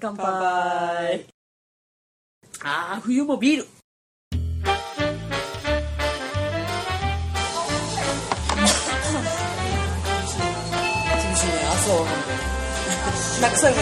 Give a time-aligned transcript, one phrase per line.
[0.00, 1.26] 乾杯。
[2.62, 3.66] ああ冬もビール。
[10.10, 12.06] 厳しいねあそう
[13.40, 13.76] たくさんも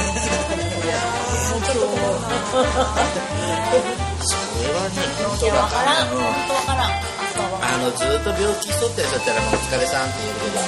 [4.21, 10.61] それはね本当わからん本当わからん朝はわからんあのずっと病気しとった人だったらもうお疲れさんって言えるけど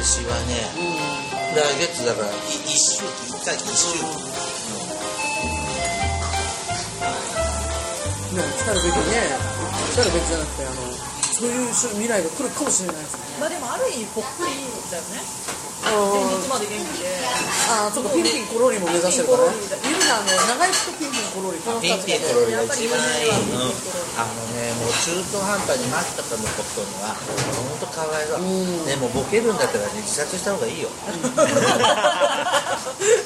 [0.00, 1.23] 牛はね
[1.54, 2.32] 来月だからい
[2.66, 4.02] 一周期一回一周期
[8.34, 9.00] ね来たるべきね
[9.92, 10.74] 来たるべきじゃなくてあの
[11.34, 13.38] そういう未来が来るかもしれないですね。
[13.40, 14.54] まあでもある意味ぽっくり
[14.90, 15.18] だよね。
[15.18, 15.53] あ
[15.84, 17.12] 前日まで元気で。
[17.64, 19.56] あそうかピンピンコロリも目指してるからね。
[19.88, 23.72] ゆりさんあの長生きとピンピンコロリこのピン二つピンコロリが一番いい、やっうんぱり
[24.20, 28.84] あのねもう中途半端に待ったかのことには本当かわいそう、うん。
[28.84, 30.88] ねもうボケるんだったらね自殺した方がいいよ。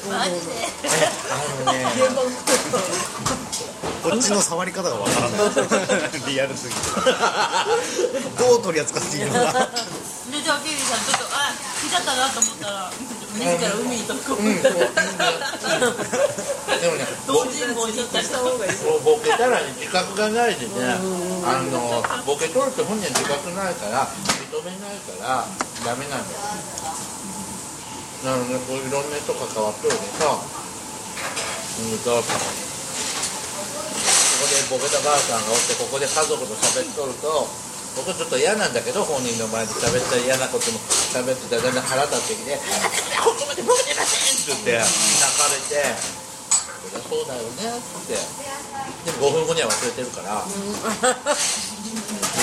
[0.09, 0.55] マジで。
[1.27, 1.35] あ
[1.65, 1.83] のね。
[3.99, 5.35] こっちの触り方がわからな
[6.07, 6.21] い。
[6.31, 6.79] リアルすぎて。
[8.39, 9.69] どう取り扱っていいのか。
[10.31, 11.38] でじゃあケリーさんちょっとあ
[11.79, 14.69] 来たなと思ったら自ら海に飛び込むで
[16.89, 18.71] もね同人坊に行った人方がいい
[19.05, 20.73] ボケたらね自覚がないでね
[21.45, 25.47] あのボケ取るって本人は自覚ないから認めないから
[25.85, 26.39] ダメなんだよ。
[28.19, 30.35] なのでこういろんな人関わっとるでさ
[31.79, 32.19] うんと。
[32.19, 32.35] こ
[34.43, 37.47] こでボケたばあさんがおってここで家族と喋っとると
[37.99, 40.79] 僕はちょっと嫌なんだけど本人の前で喋ったら嫌なことも
[41.11, 42.55] 喋ってたらだんだん腹立ってきて
[43.19, 44.15] 「あここまでボケてませ
[44.55, 44.87] ん!」って言って泣
[45.35, 45.83] かれて
[47.11, 48.15] 「そうだよね」って。
[49.05, 50.43] でも5分後には忘れてるから。
[50.43, 50.55] いい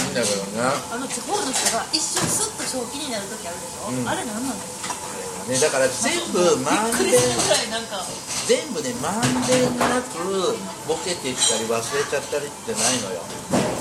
[0.09, 0.61] んだけどね。
[0.93, 4.09] あの地方の人が一瞬スッと正気になる時あるでしょ、うん。
[4.09, 8.05] あれ何なのねだから全部まんべんびっくりするぐらいなんか。
[8.47, 10.57] 全部ねまんべんなく
[10.89, 13.21] ボケていったり忘れちゃったりってないのよ。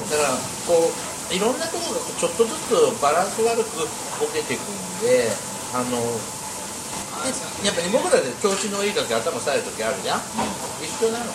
[0.09, 0.29] だから
[0.67, 3.87] こういろんなところがちょっとずつバランス悪く
[4.21, 5.29] ボケていくんで
[5.73, 5.97] あの
[7.25, 10.21] でやっぱり僕らで調子のいい時頭さえる時あるじゃん？
[10.83, 11.25] 一緒なの。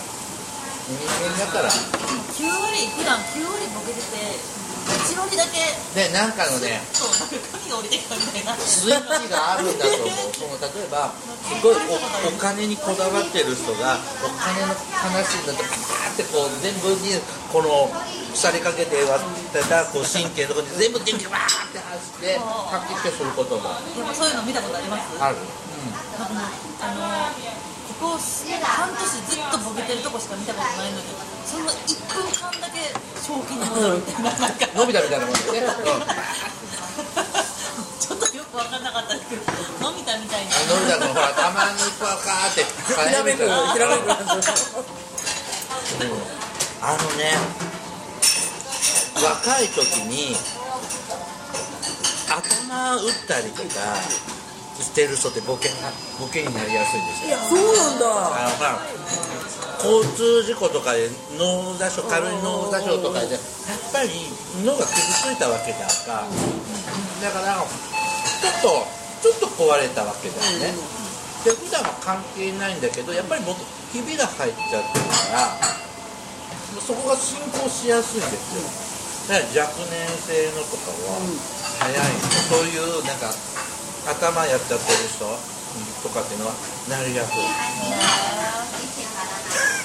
[0.87, 1.69] 人間だから。
[1.69, 4.39] 9割普段9割ボケてて
[4.81, 5.59] 1割だけ
[5.93, 8.55] でなんかのねそうなんか髪が降りてきたみたいな。
[8.55, 10.09] スイッチがあるんだと思う。
[10.31, 17.19] その例えばすごいおお金にこだわってる人がお金の話になってパーってこう全部に
[17.51, 17.91] この
[18.31, 25.35] 腐りかけて割ってたこう神経のところに全部電気がバーって走って吐き気することもでもそういうの見たことありますある、
[26.15, 26.47] なんかもう
[26.79, 27.35] あの
[27.99, 31.03] ここ半年ずっとボケてるとこしか見たことないのに
[31.45, 35.67] その1分間だけ正気に戻るみたいななんか伸びたみたいなもんでね、
[37.99, 39.43] ちょっとよく分かんなかったですけど
[39.83, 44.09] のび太みたいに伸びたのほらたまにパカーってひらめくひらめく
[46.81, 47.70] あのね
[49.23, 50.35] 若い時に
[52.29, 53.95] 頭打ったりとか
[54.79, 57.37] してる人ってボケなボケになりやすいんですよ。
[57.37, 58.05] そうなんだ。
[58.05, 58.09] あ
[58.49, 59.01] のまあ
[59.81, 63.41] 交通事故とかで脳挫傷軽い脳挫傷とかでやっ
[63.91, 64.09] ぱり
[64.63, 66.21] 脳が傷ついたわけだから
[67.21, 70.73] だからちょっとちょっと壊れたわけだよね、
[71.45, 73.57] で普段は関係ないんだけどやっぱり僕
[73.93, 75.49] ひびが入っちゃってるから
[76.81, 78.91] そこが進行しやすいんですよ
[79.29, 79.37] 若
[79.89, 81.21] 年性のとかは
[81.79, 81.95] 早い。
[82.49, 83.33] そういうなんか
[84.09, 85.25] 頭やっちゃってる人
[86.03, 86.53] とかっていうのは
[86.89, 87.35] なりやすい。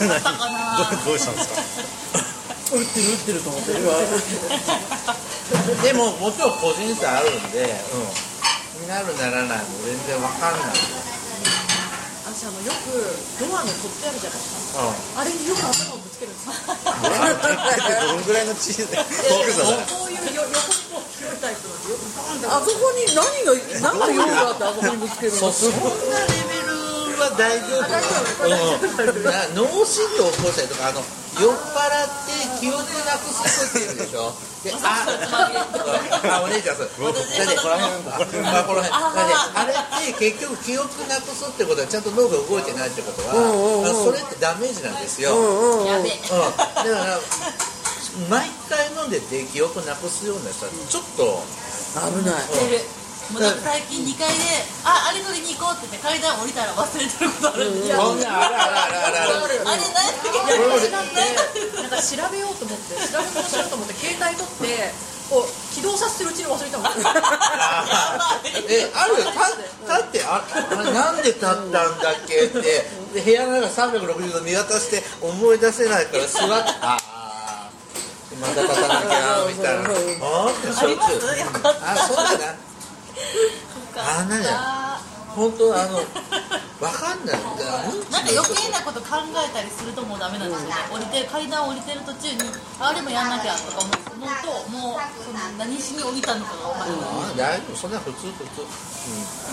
[0.03, 1.63] あったかなどうしたんですか？
[2.67, 3.73] 打ってる打ってると思って
[5.87, 10.75] でももちろん個人差あるんで、うん、なるならないも全然わかんない。
[10.75, 10.75] よ、
[12.27, 12.91] 私あのよく
[13.39, 14.83] ドアの取ってあるじゃないですか。
[14.83, 15.23] うん。
[15.23, 16.53] あれによく頭をぶつけるんですよ
[17.03, 18.61] どのぐらいのこ
[20.07, 25.39] ういうよ横にこう広いタイプのよくバーンってあそこに何が何の用があってあそこにぶつけるの？
[25.39, 28.47] そそんなレベルは大丈夫。
[28.47, 31.01] うん、な脳震盪起こしたりとかあの
[31.37, 34.33] 酔っ払って記憶なくす人っているでしょ。
[34.65, 35.07] であ
[36.41, 36.89] あお姉ちゃんそう。
[36.89, 38.93] だってこの辺あこの辺。
[38.93, 43.91] あれって結局記憶なくすってことはちゃんと脳が動いてないってことは、うんうんうん。
[43.91, 47.21] あそれってダメージなんですよ、うんうんやべえうん、だから
[48.29, 51.45] 毎回飲んでて記憶なくすような人はちょっと
[51.95, 53.07] 危ない。
[53.33, 54.39] もう最近2階で
[54.87, 57.87] 「ああれ取りに行こう」って言って階段降りたら忘れてることあるんで。
[57.87, 58.23] すよあれ
[59.67, 60.01] 何やっ
[60.93, 61.46] たっけ
[62.03, 64.93] 調べようと思って調べ物しようと思って携帯取って
[65.31, 65.43] を
[65.75, 66.87] 起動させてるうちに忘れたもん。
[68.69, 69.31] えあるよ。
[69.33, 70.45] た立ってあ
[70.93, 71.89] なんで立ったんだっ
[72.27, 72.61] けって。
[73.15, 77.71] で部屋の中360度見渡して思い出せないから座って ああ
[78.41, 79.81] また立たなきゃみたいな。
[79.83, 82.55] あーっそうだな。
[83.97, 84.43] あなん。
[84.43, 84.96] や
[85.37, 86.01] 本当あの
[86.81, 87.37] わかんない。
[87.37, 87.77] んだよ
[88.11, 92.41] なんか余計なこと考えたりするともうダメなんですよね、降りて階段降りてる途中に
[92.81, 97.77] あれもやんなきゃとか思うともうその何しに降りたのかが分からない、あ大丈夫。
[97.77, 98.65] そんな普通普通。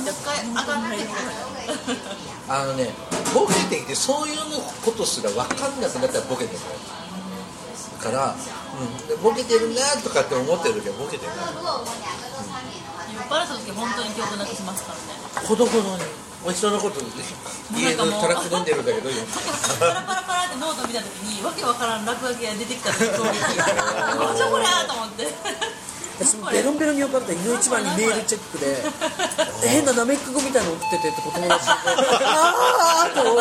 [0.03, 0.97] 一回あかんって
[2.50, 2.89] あのね
[3.33, 4.38] ボケてきてそういう
[4.83, 6.59] ことすら分かんなくなったらボケてる。
[8.00, 8.35] から
[8.74, 11.31] うん、でボケてるなとかって思ってる時はボケてる。
[11.31, 12.32] 酔
[13.33, 15.18] っ払った時本当に記憶なくしますからね。
[15.47, 16.03] ほどほどに。
[16.45, 19.24] お人のこと家のトラック飲んでるんだけど今。
[19.80, 23.63] パラパラパラってノート見た時にわけわからん落書きが出てきた時衝撃な
[24.33, 25.27] んじゃこりゃと思って。
[26.19, 28.83] 私もベロンベロンに酔っ払ったらいの一番にメールチェックで
[29.68, 31.71] 変なナメック語みたいなの送っててって子友達に。
[32.27, 33.38] ああとい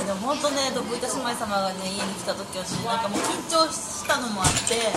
[0.00, 4.90] やでも本当ね徳板姉妹様がね家に来た時はなんかもう緊張したのもあって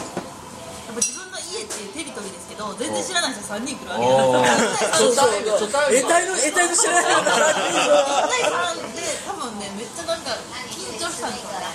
[1.84, 4.08] っていうテリトリーですけど全然知らない人3人来るわけ。
[4.96, 5.36] そうそう。
[5.60, 10.32] 初対面得体の得体の知らないのが1対3で多分ねめっちゃなんか
[10.72, 11.68] 緊張したんでしょうね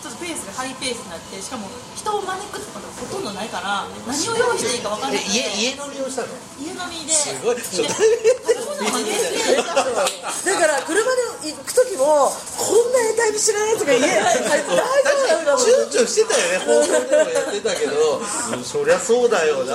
[0.00, 11.04] ちょっとペースがハイペースになってしかも人を招くってことがほとんどないから何を用意していいか分かんなくてえ家家飲みをしたの家飲みですごい初対面だから車
[11.44, 17.24] で行く時もこんな得体の知らないやつが家大丈夫だろう躊躇してたよね放送で。
[17.24, 19.74] もやってたけど、うんそりゃそうだよな。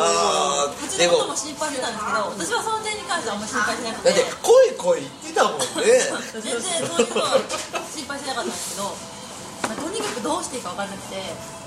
[0.98, 5.66] でものことも心配してたんですけど私はその点に関してはあんまり心配しなくてだって声声言ってたもんね
[6.34, 7.40] 全然そういうのは
[7.90, 9.15] 心配してなかったんですけど、
[10.24, 11.16] どうしていいか分からなくて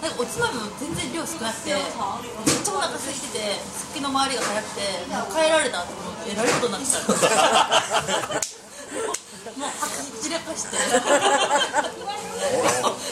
[0.03, 6.99] なんかおつまみも全然量少なくてめっちゃお腹空いててすっきの周りが早くてもう帰られたと思ってえらいことになってた
[9.59, 10.77] もう吐き散らかして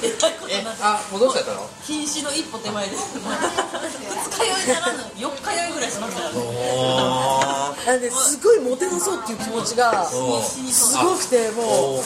[0.02, 1.68] えらいことえになってあ戻しちゃったの？
[1.86, 6.36] 瀕死の一歩手前で二日酔いならぬ四日酔いぐらいしましたよね。
[7.86, 11.06] なんですごいモテなそうっていう気持ちがすそう。
[11.06, 12.00] ごくてもうも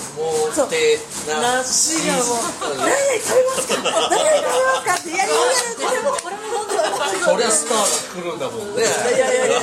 [0.46, 0.56] う。
[1.40, 2.36] なしがもう
[2.78, 5.36] 「何々食べますか何々食べますか?」って「いやいやいや
[5.80, 7.84] これもこれも飲んでくださいそりゃスターが
[8.22, 8.82] 来るんだもんね。
[8.82, 9.60] いやいやいやいやいやい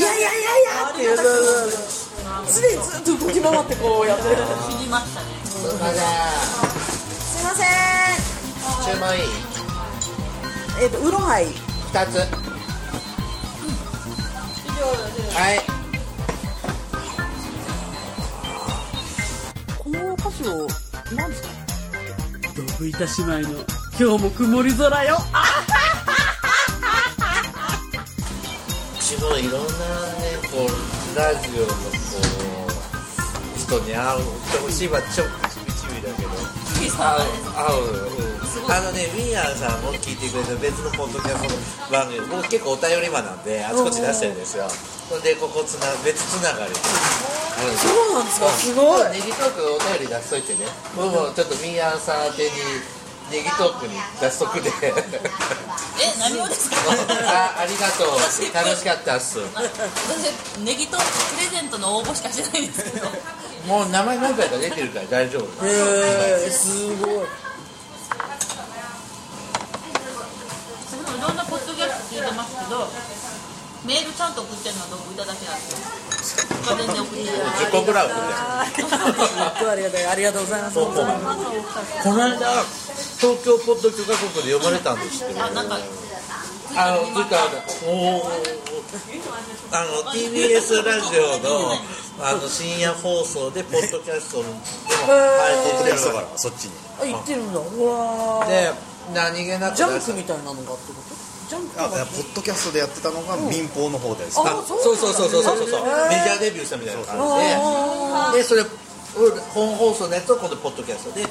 [0.00, 1.34] やいやっていうそうそう
[1.70, 2.74] そう常に
[3.04, 4.36] ずっと動き回ってこうやってる
[4.70, 5.26] 死にましたね
[7.50, 7.66] ません。
[8.94, 9.22] 注文いい
[10.82, 11.46] えっとウーロンハイ。
[11.46, 12.18] 二つ。
[15.34, 15.60] はい。
[19.78, 20.68] この歌詞を
[21.16, 21.48] 何ですか？
[22.56, 23.06] 毒いた姉
[23.42, 23.64] 妹の
[23.98, 25.18] 今日も曇り空よ。
[29.00, 29.68] すごいいろんなね
[30.52, 31.74] こうラジオのこ
[33.56, 35.26] う人に会うってほしいはちょっ
[36.90, 37.14] いいさ
[37.54, 38.10] 合う
[38.66, 41.50] あのねウィンヤーさんも聞いてくれた別のポッドキャスト
[41.86, 44.66] の番組僕結構お便り場なんであちこち出してるんですよ。
[45.10, 46.82] それでここつな別つながりそ
[47.90, 48.46] うなんですか？
[48.50, 49.10] すごい。
[49.10, 50.66] ネギトークお便り出しといてね。
[50.94, 52.50] 僕もちょっとウィンヤーさん宛てに
[53.30, 54.70] ネギトークに出しとくで。
[54.82, 54.92] え
[56.18, 56.76] 何をですか？
[57.26, 58.08] あありがとう。
[58.54, 59.38] 楽しかったっす。
[59.40, 61.04] 私ネギとプ
[61.40, 63.06] レゼントの応募しかしてないんですけど。
[63.66, 65.66] もう名前何回か出てるから大丈夫。
[65.66, 65.70] へ
[66.46, 67.10] えすごい。
[71.18, 72.88] いろんなポッドキャスト聞いてますけど
[73.86, 75.62] メールちゃんと送ってるのは僕いただけなんで
[76.20, 82.36] すよ他全然送ってない10個ぐらい送ってありがたいありがとうございますこの間
[83.20, 85.78] 東京ポッド許可国で読まれたんですけどあなんか
[86.76, 87.36] あのつか
[87.88, 88.22] お
[89.72, 91.72] あの TBS ラジオの
[92.22, 98.72] あの深夜放送でポッドキャストでも入ってるからそっちにあ行ってるんだうわで
[99.14, 100.76] 何気なくジャンクみたいなのがってこ
[101.08, 101.29] と？
[101.78, 105.68] あがポッドキャストでやってたのが民放の方です、ああそうそうそうそうそうそう。
[105.68, 106.40] そうメジャー。
[106.40, 107.16] デビューしたみたいな感
[108.32, 108.38] じで。
[108.38, 108.64] でそれ
[109.18, 111.26] 俺本放送のやつを今度ポッドキャストで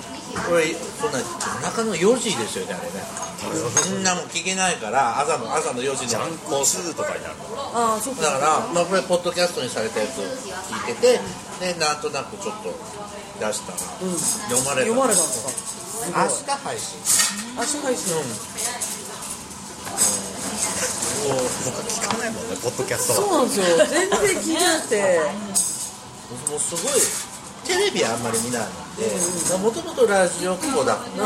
[0.51, 1.23] 俺そんな夜
[1.63, 2.99] 中の4時ですよねあれね。
[3.39, 8.23] そんなもん聞けないから朝の朝の4時にジャンク2とかになるああそうか。
[8.23, 12.75] だから、まあ、これポッドキャストにされたやつを聞いててでなんとなくちょっと
[13.39, 15.79] 出したら、読まれた読まれたんですか
[16.11, 16.99] 明日配信。
[17.55, 18.15] 明日配信
[21.65, 23.65] 僕聞かないもんねポッドキャストそうはなんですよ。
[23.85, 25.19] 全然聞いてなくて。
[26.49, 27.01] もうすごい
[27.65, 31.25] テレビあんまり見ないのでもともとラジオっ子だって、うん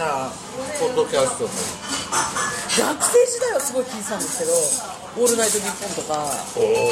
[0.00, 0.32] あ
[0.80, 4.52] ポッドキャストも学生時代はすごい聞いてたんですけど
[5.20, 6.32] 「オールナイトニッポン」とか。
[6.56, 6.90] おお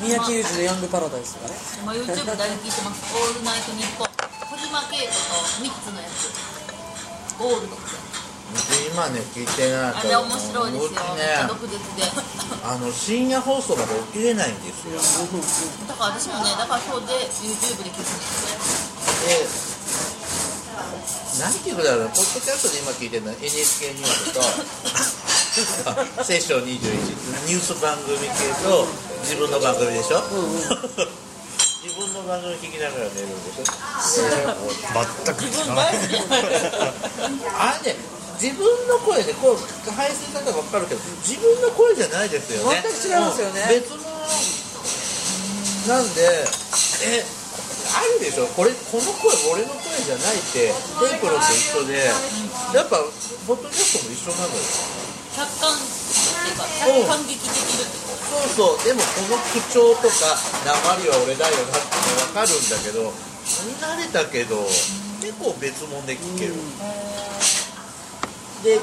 [0.00, 1.54] 三宅裕司の「ヤングパラダイス」とかね。
[1.82, 4.08] 今 YouTube だいぶ聞いてます「オールナイトニッポン」
[4.48, 6.32] 小島慶子と3つのやつ。
[7.38, 7.84] ゴールドって
[8.90, 10.90] 今ね聞いてないあれ面白いですよ。
[11.14, 11.46] ね。
[11.48, 12.02] 毒舌で
[12.64, 14.98] あの深夜放送まで起きれないんですよ。
[15.88, 17.14] だから私もねだから今日で
[17.46, 18.06] YouTube で聞くんで
[19.46, 19.70] す
[21.38, 22.08] で何聞くだろう。
[22.08, 23.30] ポッドキャストで今聞いてるの？
[23.30, 24.42] は NHK ニュースと
[26.24, 26.68] セッション21
[27.46, 28.28] ニュース番組系
[28.62, 28.86] と
[29.22, 30.22] 自分の番組でしょ、
[31.82, 33.64] 自分の番組聞きながら寝るんでしょ？
[35.24, 35.92] 全く自分聞かない。
[35.94, 36.12] 大好き。
[37.44, 37.98] や あれね
[38.40, 39.56] 自分の声でこう
[39.92, 42.80] 配信方分かるけど自分の声じゃないですよね。
[42.80, 43.60] 全く違いますよね。
[43.60, 44.00] うん別の
[45.88, 46.20] なんで
[47.04, 47.24] え
[47.90, 48.46] あるでしょ？
[48.56, 52.12] これこの声俺の声じゃないってテープロと一緒で。
[52.72, 52.96] やっぱ
[53.48, 54.60] ポッドキャストも一緒なのよ。
[55.34, 55.84] 客観って
[56.48, 58.14] いうか客観撃できるってこ
[58.56, 58.84] そうそう。
[58.84, 61.92] でもこの口調とか鉛は俺だよなって
[62.30, 63.10] 分かるんだけど
[63.66, 64.62] 見慣れたけど
[65.20, 66.54] 結構別物で聞ける、
[68.62, 68.76] で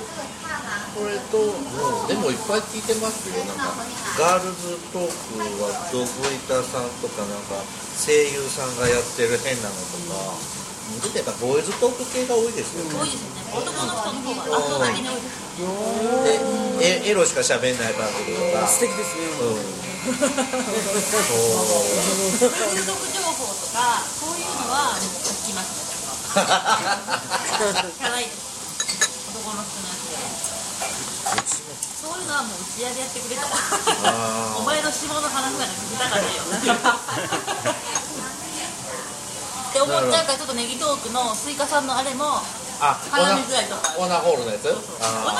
[0.97, 3.77] これと、うん、でもいっぱい聞いてますよなんか
[4.17, 7.61] ガールズトークはドブイタさんとかなんか
[7.93, 10.57] 声優さんがやってる変なのとか
[11.03, 12.95] 出てたボーイズトーク系が多いですよね。
[12.95, 13.35] と多いですよ。
[13.35, 15.45] ね男の人の方が圧倒的に多いです
[16.79, 18.65] でエエロしか喋んない番組とか。
[18.65, 19.27] 素敵ですね。
[19.37, 19.59] うん。
[19.59, 20.15] そ
[22.47, 22.49] う。
[22.49, 25.75] 風俗情報とかそういうのは聞きます。
[25.77, 25.97] ね
[26.37, 28.56] 聞かないです
[29.47, 33.47] 男の人のやつでそういうのはもう打ち上げやってくれたら。
[34.57, 36.43] お前の下の話なんか聞きたかねえよ。
[39.69, 42.39] って思っちゃうからちょっとネギトークのスイカさんのあれも
[42.79, 43.95] あ絡みづらいとか。
[43.97, 44.37] オナホー。
[44.37, 44.77] ルのやつオナ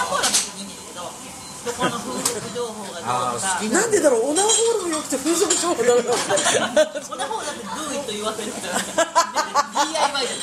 [0.03, 6.03] ホールは別にいいんですけどどこの風俗情報がどうとかなんでだろうオナホールも良くて風俗情報なの？
[6.03, 6.11] か
[7.11, 9.66] オナホールだってと言わせるみたいな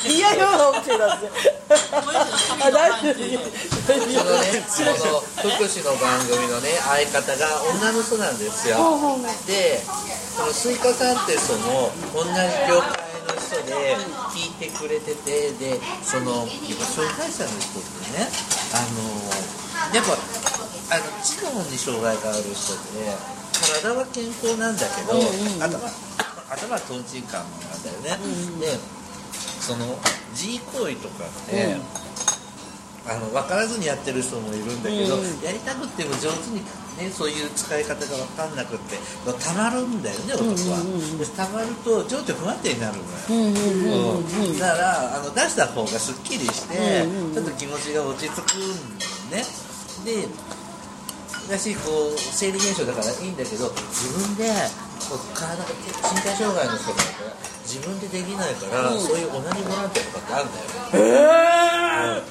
[0.07, 1.29] DIY が OK なんで
[2.61, 3.19] あ大丈夫
[3.85, 4.05] その
[4.41, 8.77] ね、福祉の番組のね相方が女の人なんですよ。
[9.47, 9.79] で
[10.35, 12.31] そのスイカさんってその同じ
[12.67, 13.97] 業界の人で
[14.31, 18.27] 聞いてくれててでその障害者の人ってね
[18.73, 20.13] あのやっぱ
[20.95, 23.11] あの知能に障害がある人で
[23.81, 25.17] 体は健康なんだけど、
[25.63, 25.79] 頭
[26.51, 28.19] 頭はトンチンカンなんだよね、
[28.59, 28.77] で
[29.65, 29.97] その
[30.35, 31.77] G 行為とかって、
[33.09, 36.61] あの分からずにやってる人もいるんだけど、やりたくっても上手に、
[37.01, 40.85] ね、そういう使い方が分かんなくってたまるんだよね男は、
[41.17, 43.03] でたまると情緒不安定になるの
[43.35, 48.97] よ、うんだからあの出した方がすっきりして、ちょっと気持ちが落ち着くん
[49.31, 49.45] だよね。
[50.05, 50.27] で
[51.49, 54.51] だしこう生理現象だからいいんだけど自分で
[55.33, 57.33] 体が身体障害の人だから
[57.65, 60.65] 自分でできないから、そういう同じボランティアとかってあるんだよ。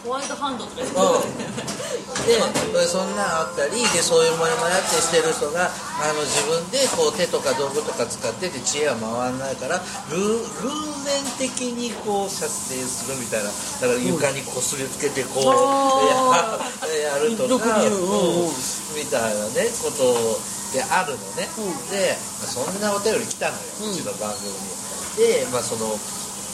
[0.05, 9.81] ホワイトハンドとかうん、でそんなんあったりでそういうモヤモヤってしてる人があの自分でこう手とか道具とか使ってて知恵は回らないから
[10.11, 10.71] 偶偶
[11.05, 18.55] 然的にこう射精するみたいなだから床にこすりつけてこう、あややると毒か、にうんうん。
[18.95, 21.95] みたいなねことであるのね、うん。
[21.95, 25.47] でそんなお便り来たのよ、うちの番組に。
[25.47, 25.87] でまあその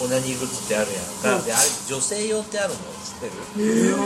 [0.05, 2.81] オナニーグッズってあるやんか、であれ女性用ってあるの？
[3.01, 3.97] 知ってる、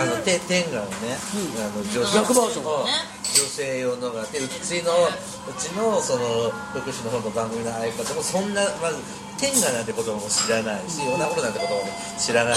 [0.00, 1.18] あのて天下のね、
[1.58, 2.64] あの女性逆バージョン。
[2.64, 2.86] うん
[3.34, 5.10] 女性用のがあってうちのう
[5.58, 9.02] ちのその福祉の方の番組の相方もそんなまず
[9.44, 11.84] 天下なんて言葉も知らないしオナホールなんて言葉も
[12.16, 12.56] 知らな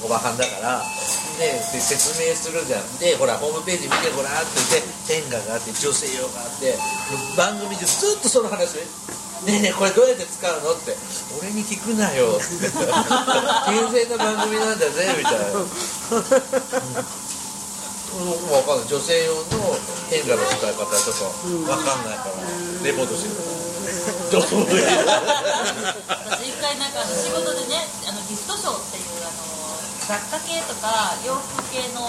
[0.00, 0.80] おばはんだから。
[1.36, 2.96] でで説明するじゃん。
[2.96, 6.78] でほらホームページ見てごらんって言って天下があって女性用があって
[7.36, 8.80] 番組でずっとその話
[9.44, 10.96] ねえねえこれどうやって使うのって。
[11.36, 12.40] 俺に聞くなよ。
[12.40, 12.72] って。
[12.72, 15.44] 健全な番組なんだぜみたいな。
[18.14, 18.88] 僕もわかんない。
[18.88, 19.76] 女性用の
[20.08, 21.28] 天下の使い方とか
[21.68, 22.40] わかんないから
[22.86, 29.44] レポートしてるからどうも私一回なんか仕事でねあのギフトショーっていうあの
[30.08, 32.08] 雑貨系とか洋服系の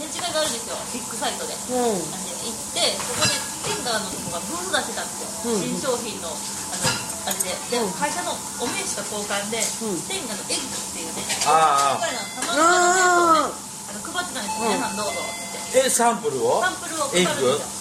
[0.00, 0.76] 展示会があるんですよ。
[0.96, 2.00] ビッグサイトで、うん。
[2.00, 3.32] あの行ってそこで
[3.68, 6.40] テンガーのとこがブース出してたんですよ、うん新商品のあの
[7.28, 7.52] あれで。
[7.76, 7.92] で、うん。
[7.92, 10.00] 会社のお名刺と交換で、うん。
[10.08, 11.20] テンガのエッグっていうね。
[11.44, 12.08] ああ
[12.56, 12.56] あ
[13.92, 15.84] の配ってたんですよ、皆さんどうぞって。
[15.88, 16.64] えサンプルを？
[16.64, 17.75] サンプルを配るんですよ、うん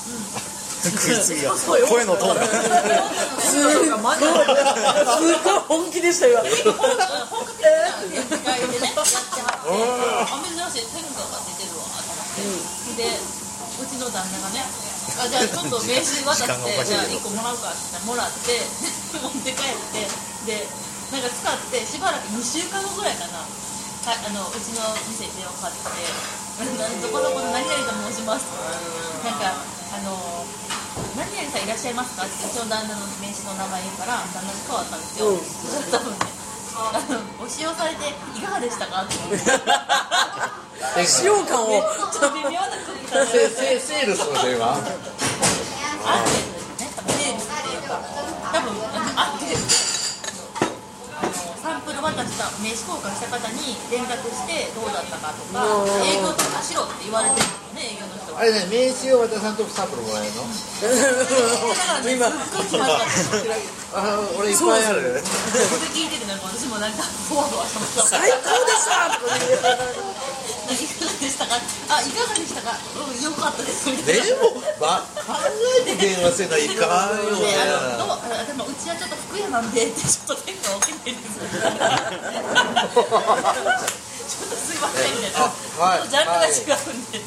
[0.92, 2.46] 食いすぎが声のトーンが。
[3.40, 3.74] すっごい。
[3.76, 6.42] すっごい本気でしたよ
[13.76, 14.64] うちの旦那がね。
[15.20, 18.60] あじゃあちょっと名刺渡ってじゃあ1個もらうかってもらって
[19.22, 20.08] 持って帰って。
[20.46, 20.68] で
[21.12, 23.40] なんか使ってしばらく2週間後ぐらいかな。
[24.06, 25.82] はいあのうちの店に電話かかって
[27.02, 28.46] 「どこどこの何々と申します」
[29.26, 29.66] なんか
[29.98, 30.46] あの
[31.16, 32.24] 何々さんいらっしゃいますか？
[32.24, 35.44] ってうちの旦那の名刺の名前言うから旦那に変わったんですよ、うん。
[35.92, 36.20] 多分ね
[36.76, 39.04] あのご使用されていかがでしたか？
[39.04, 41.84] って思って使用感を。
[42.12, 44.92] ちょっと微妙な空気感セでセセールスの電話多分
[47.16, 48.00] セールスっていうか
[48.52, 48.76] 多分
[49.16, 49.68] アンケートで
[51.16, 60.44] あのサンプル渡した名刺交換した方に連絡してどうだったかとかうん営業とかしろって言われてるんですよね営業のあれね名刺を渡さんとサンプルもらえるの。
[62.12, 65.24] 今あ俺いっぱいある。
[65.94, 71.56] 聞いててなんか私もなんかしました最高でしたいかがでしたか
[71.90, 72.76] あいかがでしたか？
[72.96, 74.52] うんよかったですでも、
[74.82, 75.34] ま、考
[75.88, 81.40] えて電話せないかんよであでもうちはちょっと服屋なんでちょっと天下起きないです
[84.76, 87.20] ちょっとすいませんみたいなあはいジャンルが違うんで、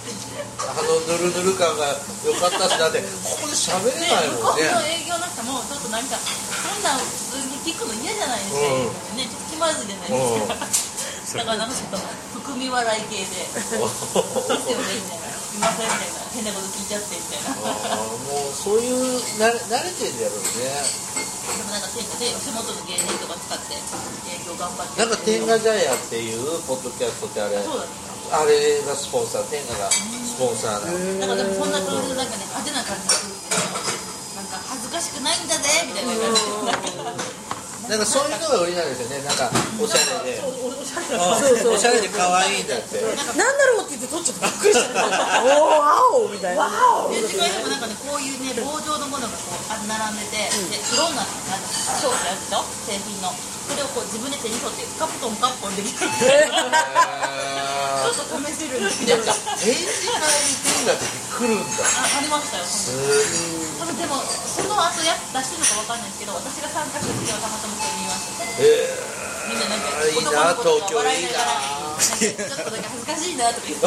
[0.61, 4.69] あのぬるぬる感が良かったしだってここで喋れねないもんね。
[4.69, 9.17] 向こうの営業の人もちょっとなんかそんなん普通に聞くの嫌じゃないですか、うん。
[9.17, 10.21] ねちょっと気まずいじゃないで
[11.25, 11.99] すか、だからなんかちょっと
[12.41, 13.89] 含み笑い系で「ですよね」
[14.97, 16.29] みたいな「すいません」みたいな。
[16.29, 17.57] 変なこと聞いちゃってみたいな。
[17.57, 20.49] もうそういう慣れ慣れてんだろうね
[21.57, 23.75] でもなんか天下で吉本の芸人とか使って
[24.29, 25.01] 営業頑張って。
[25.01, 33.17] なんか天下茶屋っていうポッドキャストってあれそうだねあれがスポンサー天下がスポンサーなのなんかでもそんな感じでなんかね派手な感じで
[34.37, 37.38] なんか恥ずかしくないんだぜみたいな感じで
[37.89, 39.25] なんかそういうのが売りなんですよね。
[39.25, 39.49] なんか
[39.81, 40.45] おしゃれで。
[40.45, 43.01] おしゃれで可愛いんだって。
[43.01, 45.09] なんだろうって言って撮っちゃってびっくりした。
[45.41, 46.69] おおワオみたいな
[47.09, 55.97] 展示会でもなんかねこういうね棒状のものがこうあ並んでて、でいろんななんか商品あるでしょ製品のそれをこう自分で手に取ってカプトンカッポンできる。
[55.97, 56.13] ちょっ
[58.29, 58.81] と試せる。
[58.81, 62.65] んですけどあ展示会に天下って来るんだありましたよ。
[62.65, 62.93] す
[63.79, 71.33] 多分でもその後や出してるのかわかんないですけど私が参加した時はたまたまそれ見ましたえみんななんかいいな男の子とか東京いいな。
[71.33, 71.57] 笑いながら
[71.99, 73.87] ちょっとなんか恥ずかしいなとか言って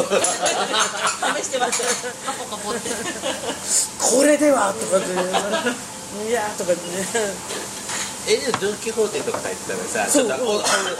[1.40, 2.90] 試してましたカポカポって。
[2.90, 6.28] これではとかって。
[6.28, 6.76] いやとかね
[8.28, 10.30] えでもドン・キホーテとか入ったらさちそう。
[10.30, 10.94] ょっとこうあの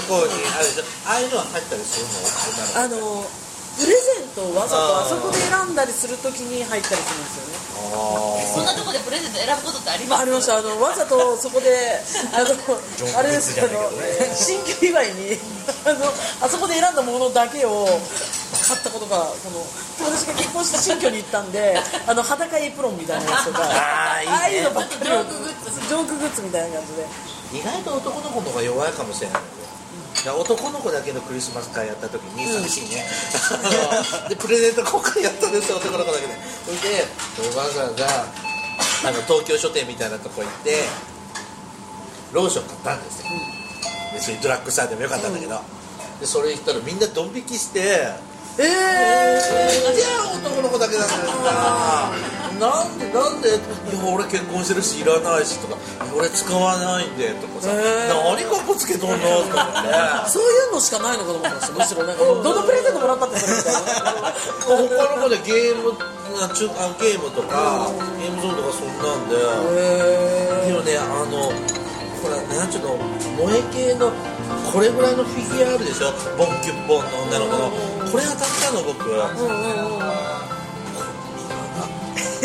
[0.00, 3.28] 向こうにあるでしょああいうのは入ったりするのあの
[3.76, 5.35] プレゼントをわざとあそこで
[5.66, 7.56] 選んだりするときに入ったりするんですよね。
[8.54, 10.22] そんなとこでプレゼント選ぶことってあります？
[10.22, 11.70] ありましたあのわざとそこで
[12.34, 13.58] あのあれです。
[13.60, 13.90] あの
[14.34, 15.38] 新居祝いに
[15.84, 16.06] あの
[16.42, 17.86] あそこで選んだものだけを
[18.66, 19.64] 買ったことがその
[20.10, 25.80] 私が結婚して新居に行ったんで あの裸エプロンみたいなやつとか あああいうのばっかりジョークグッズ。
[25.88, 27.06] ジョークグッズみたいな感じで。
[27.60, 29.42] 意外と男の子の方が弱いかもしれない
[30.34, 33.04] 男の子だけのクリスマス会やった時に寂しいね、
[34.22, 36.34] あのでプレゼント交換やったんですよ男の子だけで
[36.64, 38.06] それでわざわざ
[39.08, 40.84] あの東京書店みたいなとこ行って
[42.32, 43.28] ローション買ったんですよ。
[44.14, 45.60] 別にドラッグストアでもよかったんだけど、
[46.20, 47.80] でそれ言ったらみんなドン引きして
[48.58, 48.66] ええい
[50.00, 51.14] や男の子だけなんだ。
[51.16, 51.22] よ
[52.58, 53.48] ななんでなんで？
[53.48, 53.58] いや
[54.14, 55.76] 俺結婚してるしいらないしとか。
[56.16, 59.52] 俺使わないんでとかさ、何かっこつけとんのと思って。
[60.32, 61.74] そういうのしかないのかと思ったんですよ。
[61.76, 63.80] むしろなんかどのプレゼントもらったってそれみたいな。
[64.64, 65.92] 他の子でゲーム
[66.40, 69.36] あゲームとかゲームゾーンとかそんなんで。
[69.36, 71.52] へでもねあの
[72.22, 72.98] ほらなんちゅうの
[73.36, 74.10] 萌え系の
[74.72, 76.12] これぐらいのフィギュアあるでしょ？
[76.38, 77.70] ボンキュッボンの女の子の。
[78.10, 79.04] これ当たったの僕。
[79.10, 80.55] えうんうんうん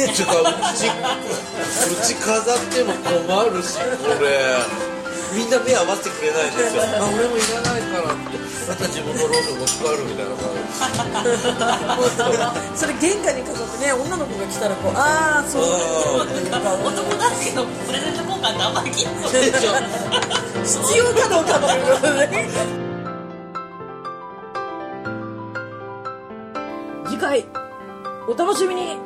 [0.10, 3.84] ちょっとうちうち飾っても困るしこ
[4.24, 4.92] れ。
[5.32, 6.84] みんな目合わせてくれないんですよ。
[6.84, 8.36] あ俺もいらないからって。
[8.68, 10.60] また自分のローションも使えるみたいな感じ。
[12.76, 15.68] それ玄関に飾ってね女の子が来たらこうああそうう
[16.20, 19.52] んっていうか男だけのプレゼント交換ってあんまり聞いたことない。
[19.52, 19.72] でしょ
[20.84, 21.46] 必要かどう。
[21.46, 21.94] かっていう。
[21.96, 22.50] ことでね
[27.08, 27.46] 次回
[28.28, 28.98] お楽しみに